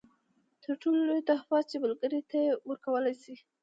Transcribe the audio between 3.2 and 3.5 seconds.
شئ.